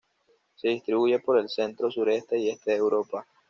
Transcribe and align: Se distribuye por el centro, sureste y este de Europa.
Se 0.55 0.67
distribuye 0.69 1.19
por 1.19 1.37
el 1.37 1.47
centro, 1.47 1.91
sureste 1.91 2.39
y 2.39 2.49
este 2.49 2.71
de 2.71 2.77
Europa. 2.77 3.27